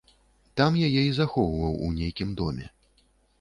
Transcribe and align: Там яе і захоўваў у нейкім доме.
Там 0.61 0.79
яе 0.87 1.03
і 1.07 1.11
захоўваў 1.17 1.77
у 1.89 1.91
нейкім 1.99 2.33
доме. 2.41 2.65